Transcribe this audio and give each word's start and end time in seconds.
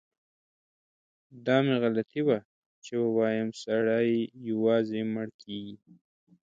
دا 1.45 1.57
مې 1.65 1.75
غلطي 1.83 2.21
وه 2.27 2.37
چي 2.83 2.93
ووایم 3.03 3.49
سړی 3.63 4.11
یوازې 4.49 5.01
مړ 5.13 5.27
کیږي. 5.41 5.75